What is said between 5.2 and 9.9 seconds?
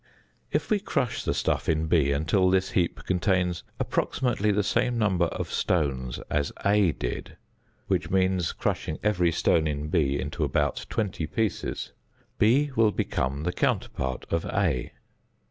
of stones as A did which means, crushing every stone in